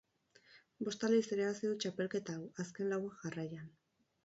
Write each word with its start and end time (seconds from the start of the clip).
Bost 0.87 1.05
aldiz 1.07 1.35
irabazi 1.35 1.69
du 1.69 1.75
txapelketa 1.85 2.37
hau, 2.39 2.49
azken 2.65 2.91
lauak 2.95 3.23
jarraian. 3.27 3.73